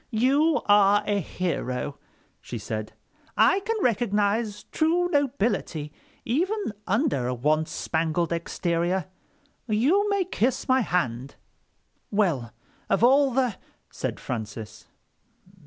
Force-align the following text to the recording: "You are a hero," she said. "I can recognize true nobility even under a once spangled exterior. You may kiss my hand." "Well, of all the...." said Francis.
"You 0.09 0.63
are 0.65 1.03
a 1.05 1.19
hero," 1.19 1.99
she 2.41 2.57
said. 2.57 2.93
"I 3.37 3.59
can 3.59 3.75
recognize 3.83 4.63
true 4.71 5.07
nobility 5.11 5.93
even 6.25 6.73
under 6.87 7.27
a 7.27 7.35
once 7.35 7.69
spangled 7.69 8.33
exterior. 8.33 9.05
You 9.67 10.09
may 10.09 10.23
kiss 10.25 10.67
my 10.67 10.81
hand." 10.81 11.35
"Well, 12.09 12.51
of 12.89 13.03
all 13.03 13.29
the...." 13.29 13.57
said 13.91 14.19
Francis. 14.19 14.87